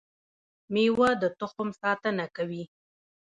میوه 0.73 1.09
د 1.21 1.23
تخم 1.39 1.67
ساتنه 1.81 2.25
کوي 2.35 2.63